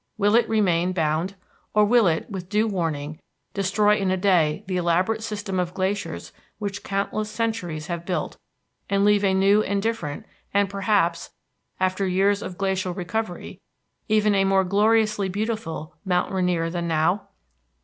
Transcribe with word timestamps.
Will 0.17 0.33
it 0.35 0.49
remain 0.49 0.93
bound? 0.93 1.35
Or 1.75 1.85
will 1.85 2.07
it, 2.07 2.27
with 2.27 2.49
due 2.49 2.65
warning, 2.67 3.19
destroy 3.53 3.97
in 3.97 4.09
a 4.09 4.17
day 4.17 4.63
the 4.65 4.77
elaborate 4.77 5.21
system 5.21 5.59
of 5.59 5.75
glaciers 5.75 6.33
which 6.57 6.83
countless 6.83 7.29
centuries 7.29 7.85
have 7.85 8.03
built, 8.03 8.39
and 8.89 9.05
leave 9.05 9.23
a 9.23 9.31
new 9.35 9.61
and 9.61 9.79
different, 9.79 10.25
and 10.55 10.71
perhaps, 10.71 11.29
after 11.79 12.07
years 12.07 12.41
of 12.41 12.57
glacial 12.57 12.95
recovery, 12.95 13.61
even 14.09 14.33
a 14.33 14.43
more 14.43 14.63
gloriously 14.63 15.29
beautiful 15.29 15.93
Mount 16.03 16.31
Rainier 16.33 16.71
than 16.71 16.87
now? 16.87 17.27